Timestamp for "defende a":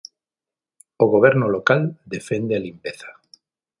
2.15-2.63